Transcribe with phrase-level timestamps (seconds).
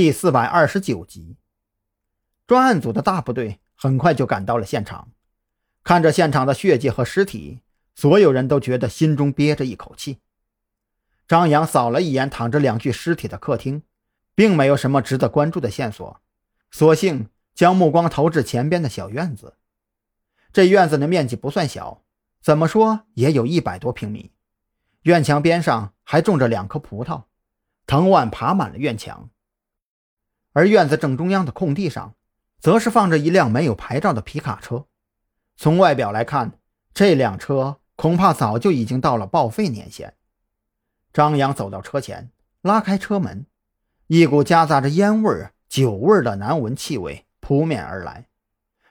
[0.00, 1.36] 第四百二十九集。
[2.46, 5.10] 专案组的大部队很快就赶到了现场，
[5.84, 7.60] 看着现场的血迹和尸体，
[7.94, 10.20] 所有人都觉得心中憋着一口气。
[11.28, 13.82] 张扬扫了一眼躺着两具尸体的客厅，
[14.34, 16.22] 并没有什么值得关注的线索，
[16.70, 19.58] 索性将目光投至前边的小院子。
[20.50, 22.02] 这院子的面积不算小，
[22.40, 24.32] 怎么说也有一百多平米。
[25.02, 27.24] 院墙边上还种着两棵葡萄，
[27.86, 29.28] 藤蔓爬满了院墙。
[30.52, 32.14] 而院子正中央的空地上，
[32.58, 34.86] 则是放着一辆没有牌照的皮卡车。
[35.56, 36.58] 从外表来看，
[36.92, 40.14] 这辆车恐怕早就已经到了报废年限。
[41.12, 42.30] 张扬走到车前，
[42.62, 43.46] 拉开车门，
[44.06, 48.26] 一股夹杂着烟味、酒味的难闻气味扑面而来。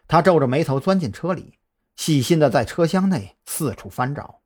[0.07, 1.60] 他皱着眉头钻进车里，
[1.96, 4.41] 细心的在车厢内四处翻找。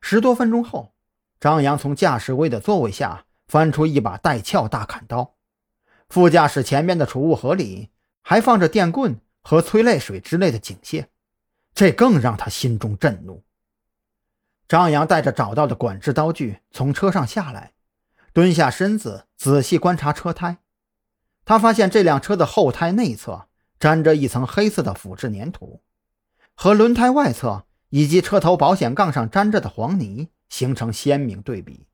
[0.00, 0.94] 十多分钟后，
[1.40, 5.33] 张扬从驾驶位的座位下翻出一把带鞘大砍刀，
[6.08, 7.90] 副驾驶前面的储物盒里
[8.22, 11.06] 还放着电棍和催泪水之类的警械，
[11.74, 13.42] 这更让他心中震怒。
[14.68, 17.72] 张扬带着找到的管制刀具从车上下来，
[18.32, 20.58] 蹲下身子仔细观察车胎，
[21.44, 23.48] 他发现这辆车的后胎内侧。
[23.80, 25.82] 沾着一层黑色的腐质粘土，
[26.54, 31.86] 和轮胎外侧以及车头保险杠上沾着的黄泥形成鲜明对比。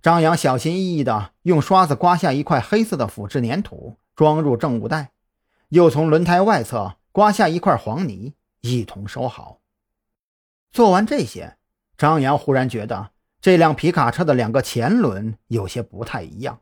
[0.00, 5.10] 张扬小心翼翼地用刷子刮下一块黑色的腐质粘土，装入证物袋，
[5.70, 9.60] 又从轮胎外侧刮下一块黄泥，一同收好。
[10.70, 11.56] 做完这些，
[11.96, 13.10] 张扬忽然觉得
[13.40, 16.60] 这辆皮卡车的两个前轮有些不太一样，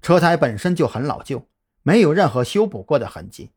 [0.00, 1.48] 车胎本身就很老旧。
[1.86, 3.50] 没有任何修补过的痕迹，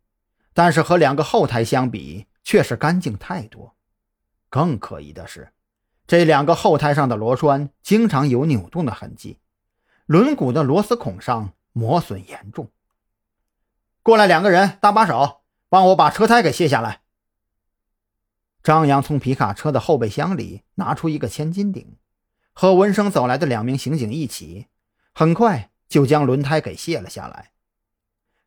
[0.54, 3.74] 但是和两个后胎相比，却是干净太多。
[4.50, 5.54] 更可疑的是，
[6.08, 9.40] 这两个后胎上的螺栓经常有扭动的痕迹，
[10.06, 12.72] 轮毂的螺丝孔上磨损严重。
[14.02, 17.02] 过来两个人，搭把手，帮我把车胎给卸下来。
[18.64, 21.98] 张扬从皮卡车的后备箱里拿出一个千斤顶，
[22.54, 24.68] 和闻声走来的两名刑警一起，
[25.14, 27.52] 很快就将轮胎给卸了下来。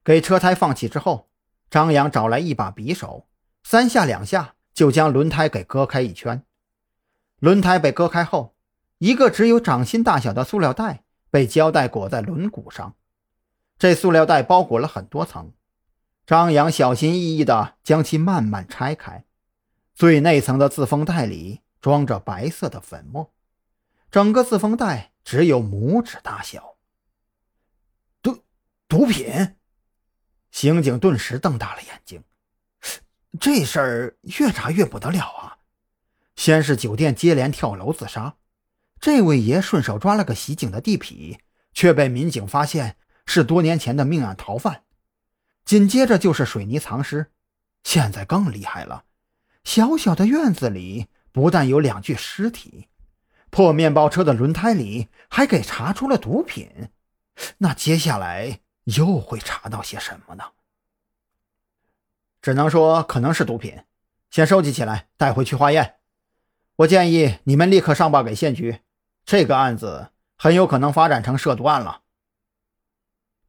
[0.02, 1.28] 给车胎放气之后，
[1.68, 3.28] 张扬找来一把匕首，
[3.62, 6.42] 三下两下就将轮胎给割开一圈。
[7.40, 8.54] 轮胎被割开后，
[8.98, 12.94] 一个只有掌心大小的塑料袋被胶带裹在轮毂上，
[13.78, 15.52] 这塑料袋包裹了很多层。
[16.26, 19.24] 张扬小心翼翼地将其慢慢拆开，
[19.94, 23.32] 最内层的自封袋里装着白色的粉末，
[24.10, 26.76] 整个自封袋只有拇指大小。
[28.22, 28.44] 毒
[28.86, 29.56] 毒品。
[30.50, 32.22] 刑警顿时瞪大了眼睛，
[33.40, 35.56] 这事儿越查越不得了啊！
[36.40, 38.36] 先是酒店接连跳楼自杀，
[38.98, 41.38] 这位爷顺手抓了个袭警的地痞，
[41.74, 42.96] 却被民警发现
[43.26, 44.84] 是多年前的命案逃犯。
[45.66, 47.30] 紧接着就是水泥藏尸，
[47.84, 49.04] 现在更厉害了，
[49.64, 52.88] 小小的院子里不但有两具尸体，
[53.50, 56.88] 破面包车的轮胎里还给查出了毒品。
[57.58, 58.60] 那接下来……
[58.84, 60.44] 又会查到些什么呢？
[62.40, 63.78] 只能说可能是毒品，
[64.30, 65.96] 先收集起来带回去化验。
[66.80, 68.80] 我建议你们立刻上报给县局，
[69.26, 72.00] 这个案子很有可能发展成涉毒案了。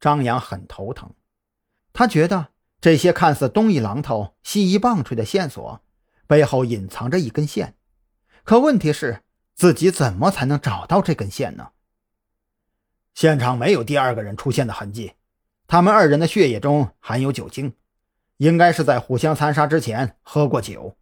[0.01, 1.13] 张扬很头疼，
[1.93, 2.47] 他觉得
[2.81, 5.81] 这些看似东一榔头西一棒槌的线索
[6.27, 7.75] 背后隐藏着一根线，
[8.43, 9.21] 可问题是
[9.55, 11.69] 自己怎么才能找到这根线呢？
[13.13, 15.13] 现场没有第二个人出现的痕迹。
[15.67, 17.73] 他们二人的血液中含有酒精，
[18.35, 20.97] 应该是在互相残杀之前喝过酒。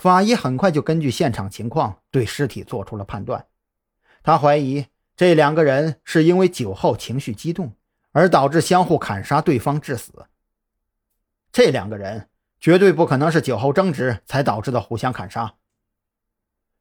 [0.00, 3.46] 法医很快就根据现场情况对尸体做出了判断，
[4.22, 7.74] 他怀疑这两个人是因为酒后情绪激动
[8.12, 10.24] 而导致相互砍杀对方致死。
[11.52, 15.56] 这两个人绝对不可能是酒后争执才导致的互相砍杀。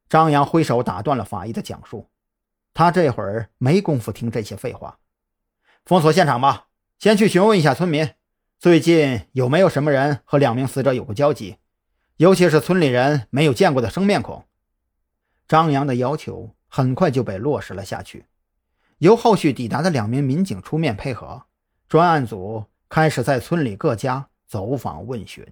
[0.07, 2.09] 张扬挥手打断了法医的讲述，
[2.73, 4.97] 他这会儿没工夫听这些废话，
[5.83, 6.67] 封锁现场吧。
[6.97, 8.11] 先去询问一下村民，
[8.57, 11.57] 最近有没有什么人和两名死者有过交集，
[12.19, 14.43] 尤其是村里人没有见过的生面孔。
[15.47, 18.25] 张扬的要求很快就被落实了下去，
[18.97, 21.43] 由后续抵达的两名民警出面配合，
[21.87, 25.47] 专案组开始在村里各家走访问询。